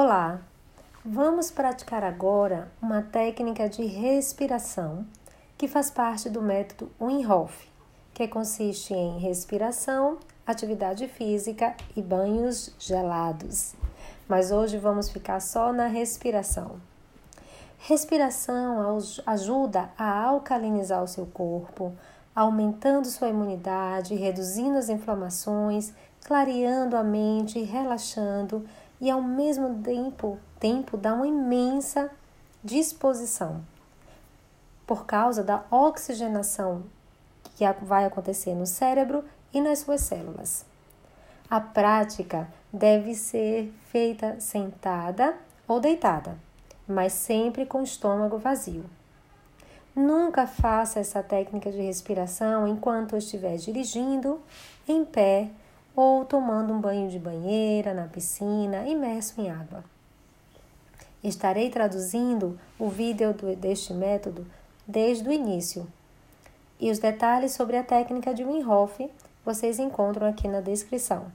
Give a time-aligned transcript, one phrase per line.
[0.00, 0.40] Olá,
[1.04, 5.04] vamos praticar agora uma técnica de respiração
[5.56, 7.66] que faz parte do método Wim Hof,
[8.14, 13.74] que consiste em respiração, atividade física e banhos gelados.
[14.28, 16.76] Mas hoje vamos ficar só na respiração.
[17.78, 21.92] Respiração ajuda a alcalinizar o seu corpo,
[22.36, 25.92] aumentando sua imunidade, reduzindo as inflamações,
[26.24, 28.64] clareando a mente, relaxando
[29.00, 32.10] e ao mesmo tempo, tempo dá uma imensa
[32.62, 33.62] disposição
[34.86, 36.82] por causa da oxigenação
[37.54, 40.64] que vai acontecer no cérebro e nas suas células.
[41.50, 46.36] A prática deve ser feita sentada ou deitada,
[46.86, 48.84] mas sempre com o estômago vazio.
[49.94, 54.40] Nunca faça essa técnica de respiração enquanto estiver dirigindo,
[54.86, 55.50] em pé
[56.00, 59.82] ou tomando um banho de banheira na piscina, imerso em água.
[61.24, 64.46] Estarei traduzindo o vídeo deste método
[64.86, 65.88] desde o início.
[66.78, 69.10] E os detalhes sobre a técnica de Wim Hof
[69.44, 71.32] vocês encontram aqui na descrição.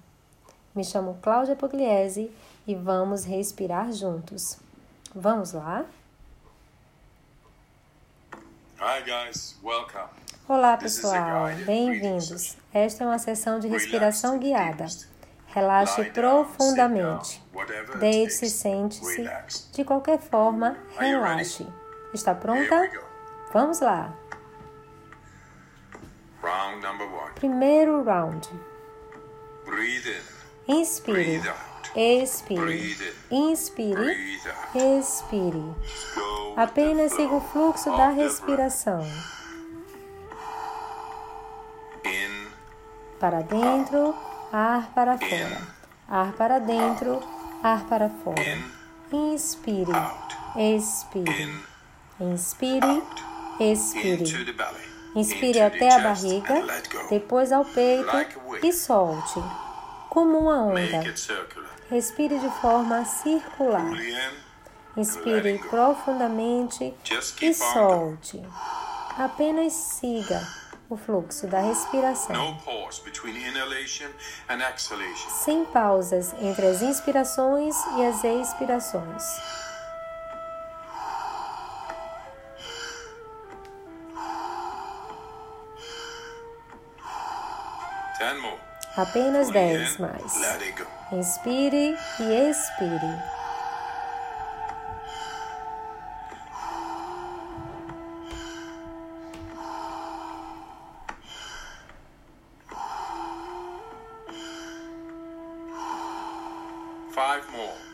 [0.73, 2.31] Me chamo Cláudia Pugliese
[2.65, 4.57] e vamos respirar juntos.
[5.13, 5.85] Vamos lá?
[8.79, 10.22] Hi guys, welcome.
[10.45, 12.57] Olá pessoal, bem-vindos.
[12.73, 14.85] Esta é uma sessão de respiração guiada.
[15.47, 17.41] Relaxe profundamente.
[17.97, 19.25] Deite-se, sente-se.
[19.71, 21.65] De qualquer forma, relaxe.
[22.13, 22.91] Está pronta?
[23.53, 24.13] Vamos lá.
[27.35, 28.49] Primeiro round.
[30.67, 31.41] Inspire.
[31.95, 32.97] Expire.
[33.31, 34.39] Inspire.
[34.75, 35.73] Expire.
[36.57, 39.01] Apenas siga o fluxo da respiração.
[43.23, 44.13] Para dentro,
[44.51, 45.61] ar para fora.
[46.09, 47.23] Ar para dentro,
[47.63, 48.59] ar para fora.
[49.13, 49.93] Inspire,
[50.57, 51.63] expire.
[52.19, 53.01] Inspire,
[53.61, 54.25] expire.
[55.15, 56.65] Inspire até a barriga,
[57.09, 58.11] depois ao peito
[58.61, 59.41] e solte,
[60.09, 61.01] como uma onda.
[61.89, 63.89] Respire de forma circular.
[64.97, 66.93] Inspire profundamente
[67.41, 68.45] e solte.
[69.17, 70.62] Apenas siga
[70.93, 72.35] o fluxo da respiração.
[75.43, 79.23] Sem pausas entre as inspirações e as expirações.
[88.95, 90.35] Apenas dez mais.
[91.11, 93.42] Inspire e expire.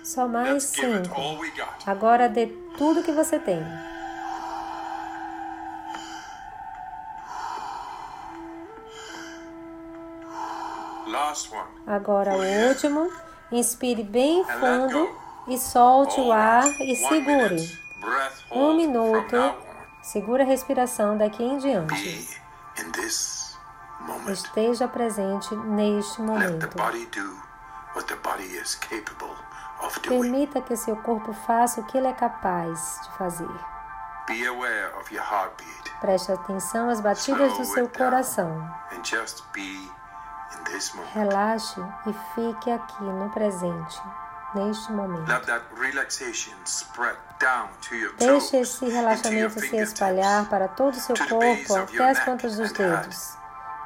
[0.09, 1.16] Só mais cinco.
[1.86, 2.47] Agora dê
[2.80, 3.64] tudo que você tem.
[11.86, 13.12] Agora o último.
[13.52, 15.16] Inspire bem fundo
[15.48, 17.80] e solte o ar e segure.
[18.52, 19.36] Um minuto.
[20.02, 22.34] Segura a respiração daqui em diante.
[24.28, 26.68] Esteja presente neste momento.
[30.07, 33.50] Permita que seu corpo faça o que ele é capaz de fazer.
[36.01, 38.69] Preste atenção às batidas do seu coração.
[41.13, 44.01] Relaxe e fique aqui no presente,
[44.56, 45.25] neste momento.
[48.18, 53.38] Deixe esse relaxamento se espalhar para todo o seu corpo, até as pontas dos dedos,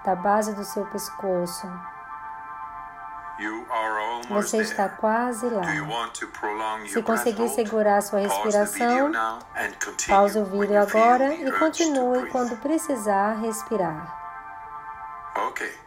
[0.06, 1.68] da base do seu pescoço,
[4.30, 5.64] você está quase lá.
[6.88, 9.12] Se conseguir segurar sua respiração,
[10.08, 14.22] pause o vídeo agora e continue quando precisar respirar.
[15.36, 15.84] Ok.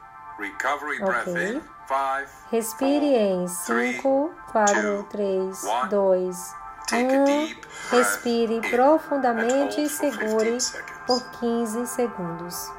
[2.51, 6.55] Respire em 5, 4, 3, 2,
[6.93, 7.97] 1.
[7.97, 10.59] Respire profundamente e segure
[11.07, 12.71] por 15 segundos.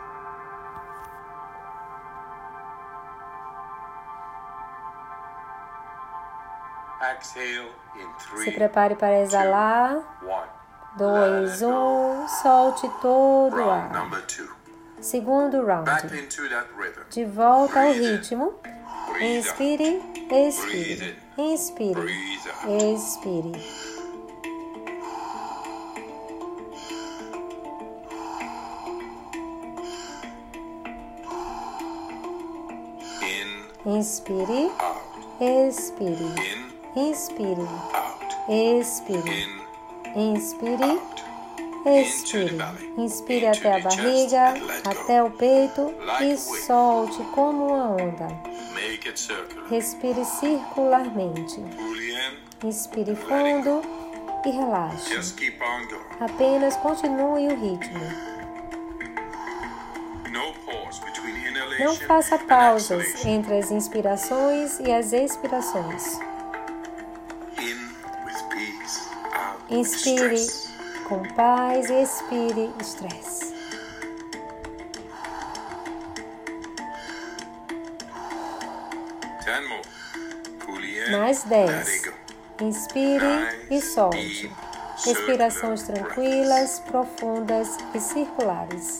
[8.43, 10.19] Se prepare para exalar.
[10.97, 13.91] Dois, um, solte todo o ar.
[14.99, 15.89] Segundo round.
[17.09, 18.55] De volta ao ritmo.
[19.21, 21.17] Inspire, expire.
[21.37, 22.01] Inspire,
[22.65, 23.51] expire.
[33.85, 34.71] Inspire,
[35.39, 36.76] expire.
[36.97, 37.61] Inspire.
[38.49, 39.47] Expire.
[40.15, 40.99] In, Inspire.
[41.85, 42.57] Expire.
[42.97, 44.53] Inspire até a barriga,
[44.83, 48.27] até o peito e solte como uma onda.
[49.69, 51.63] Respire circularmente.
[52.63, 53.83] Inspire fundo
[54.43, 55.13] e relaxe.
[56.19, 57.99] Apenas continue o ritmo.
[61.79, 66.26] Não faça pausas entre as inspirações e as expirações.
[69.69, 70.47] Inspire
[71.07, 73.47] com paz e expire estresse.
[81.11, 82.05] Mais Let it 10.
[82.05, 82.13] go.
[82.65, 84.51] Inspire e solte.
[85.05, 88.99] Respirações tranquilas, profundas e circulares.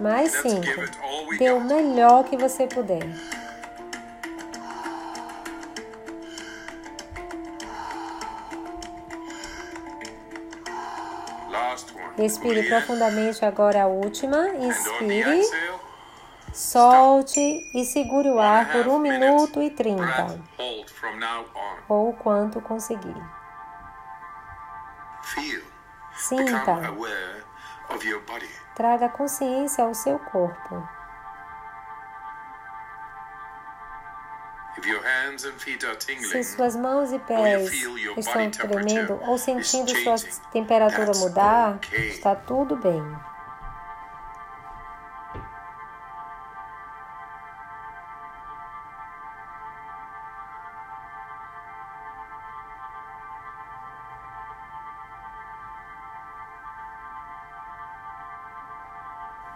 [0.00, 1.36] Mais cinco.
[1.38, 3.02] Dê o melhor que você puder.
[12.16, 14.48] Respire profundamente agora a última.
[14.56, 15.42] Inspire,
[16.52, 17.40] solte
[17.74, 19.20] e segure o ar por half 1 minutes.
[19.20, 21.94] minuto e Breath 30, hold from now on.
[21.94, 23.16] ou quanto conseguir.
[26.14, 26.76] Sinta,
[28.74, 30.97] traga consciência ao seu corpo.
[36.30, 37.70] Se suas mãos e pés
[38.16, 40.16] estão tremendo ou sentindo sua
[40.52, 43.02] temperatura mudar, está tudo bem.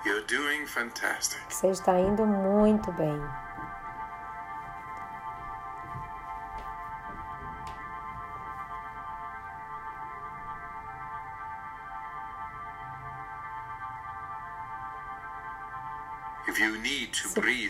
[0.05, 1.39] you're doing fantastic.
[1.49, 3.21] Você está indo muito bem.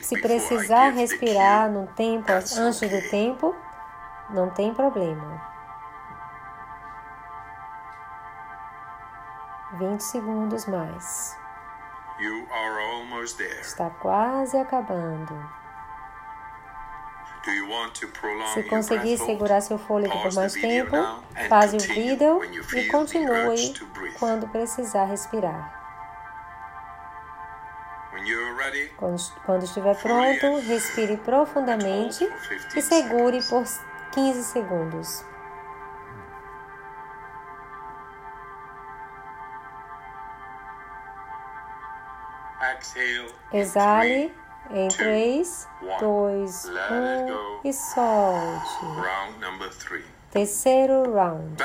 [0.03, 3.55] Se, precisar respirar no tempo antes do tempo,
[4.31, 5.53] não tem problema.
[9.75, 11.37] 20 segundos mais.
[13.61, 15.35] Está quase acabando.
[18.55, 20.97] Se conseguir segurar seu fôlego por mais tempo,
[21.49, 23.75] pause o vídeo e continue
[24.19, 25.82] quando precisar respirar.
[28.97, 32.29] Quando, quando estiver pronto, respire profundamente
[32.75, 33.65] e segure por
[34.13, 35.25] 15 segundos.
[43.53, 44.35] Exale
[44.71, 46.01] em two, 3, one.
[46.01, 47.61] 2, Let it 1 go.
[47.65, 48.85] e solte.
[50.31, 51.57] Terceiro round.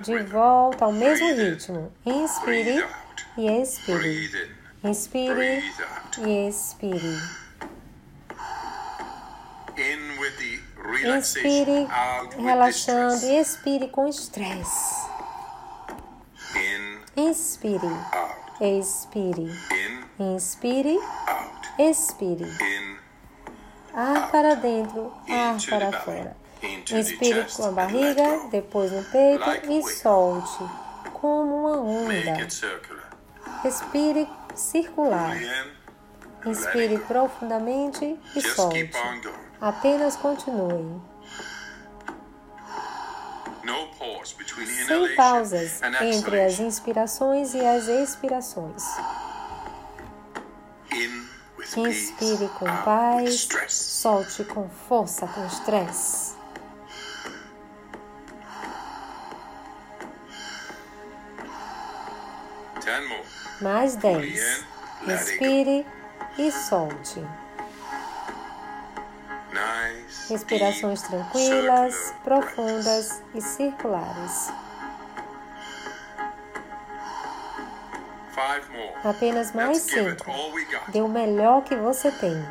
[0.00, 1.92] De volta ao mesmo ritmo.
[2.06, 2.86] Inspire
[3.36, 4.61] e expire.
[4.84, 5.62] Inspire
[6.26, 7.16] e expire.
[11.16, 11.86] Inspire
[12.36, 15.06] relaxando e expire com estresse.
[16.56, 17.86] In, Inspire,
[18.60, 19.52] expire.
[20.18, 20.98] In, Inspire,
[21.78, 22.46] expire.
[23.94, 26.36] Ar para dentro, ar para fora.
[26.90, 30.58] Inspire com a barriga, depois no peito e solte,
[31.12, 32.36] como uma onda.
[33.62, 35.36] Respire circular.
[35.40, 35.82] In,
[36.44, 38.90] Inspire profundamente e solte.
[39.60, 41.00] Apenas continue.
[44.86, 48.82] Sem pausas entre as inspirações e as expirações.
[51.76, 56.31] Inspire com paz, solte com força, com estresse.
[63.60, 64.40] Mais Fully 10.
[64.40, 65.06] in.
[65.06, 65.44] Let it go.
[65.46, 65.86] Respire
[66.38, 67.22] e solte.
[70.28, 74.52] Respirações tranquilas, profundas e circulares.
[79.04, 80.24] Apenas mais cinco.
[80.88, 82.44] Dê o melhor que você tem.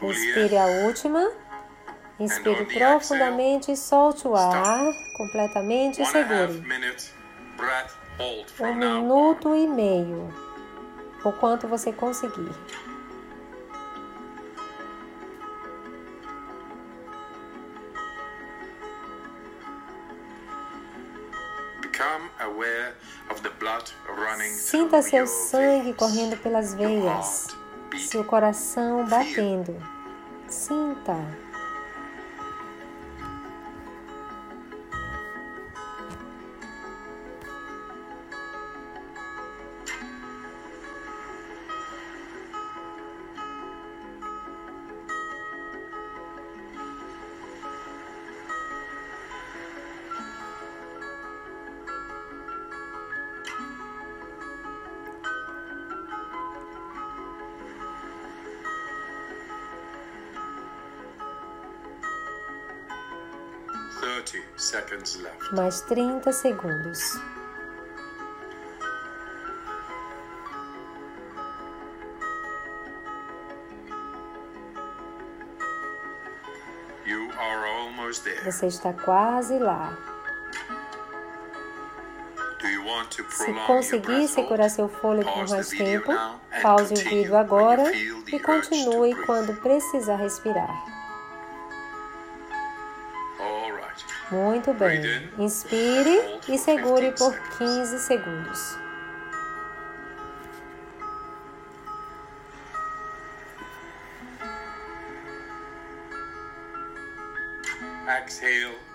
[0.00, 1.30] Respire a última.
[2.20, 6.62] Inspire profundamente e solte o ar completamente e segure.
[8.60, 10.30] Um minuto e meio.
[11.24, 12.54] O quanto você conseguir.
[24.58, 27.46] Sinta seu sangue correndo pelas veias,
[27.98, 29.74] seu coração batendo.
[30.46, 31.49] Sinta.
[65.52, 67.20] Mais 30 segundos.
[78.44, 79.96] Você está quase lá.
[83.30, 86.12] Se conseguir segurar seu fôlego por mais tempo,
[86.62, 90.99] pause o vídeo agora e continue quando precisar respirar.
[94.30, 95.30] Muito bem.
[95.38, 97.58] Inspire e segure 15 por seconds.
[97.58, 98.78] 15 segundos.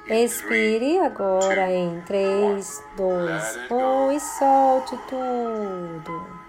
[0.08, 4.12] Expire agora em 3, 2, Let it 1 go.
[4.12, 6.46] e solte tudo.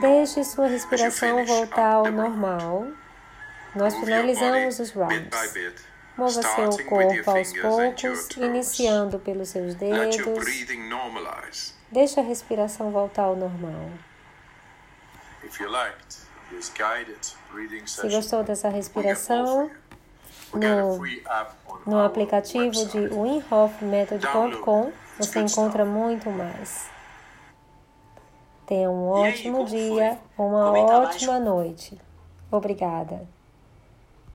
[0.00, 2.88] Deixe sua respiração voltar ao normal.
[3.74, 5.28] Nós finalizamos os rounds.
[6.16, 10.16] Mova seu corpo aos poucos, iniciando pelos seus dedos.
[11.90, 13.90] Deixe a respiração voltar ao normal.
[17.86, 19.70] Se gostou dessa respiração,
[20.54, 20.98] no-
[21.86, 26.88] no aplicativo de winhoffmethod.com você encontra muito mais.
[28.66, 30.70] Tenha um ótimo dia, uma
[31.08, 32.00] ótima noite.
[32.50, 33.26] Obrigada.